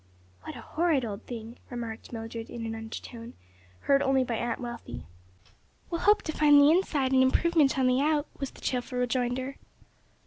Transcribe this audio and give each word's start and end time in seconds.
"What 0.41 0.55
a 0.55 0.61
horrid 0.61 1.05
old 1.05 1.27
thing!" 1.27 1.57
remarked 1.69 2.11
Mildred 2.11 2.49
in 2.49 2.65
an 2.65 2.73
undertone, 2.73 3.33
heard 3.81 4.01
only 4.01 4.23
by 4.23 4.33
Aunt 4.33 4.59
Wealthy. 4.59 5.05
"We'll 5.91 6.01
hope 6.01 6.23
to 6.23 6.31
find 6.31 6.59
the 6.59 6.71
inside 6.71 7.11
an 7.11 7.21
improvement 7.21 7.77
on 7.77 7.85
the 7.85 8.01
out," 8.01 8.25
was 8.39 8.49
the 8.49 8.61
cheerful 8.61 8.97
rejoinder. 8.97 9.57